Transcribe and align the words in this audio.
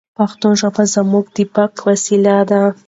پښتو 0.17 0.47
ژبه 0.59 0.83
زموږ 0.95 1.25
د 1.35 1.37
بقا 1.53 1.81
وسیله 1.87 2.35
ده. 2.49 2.61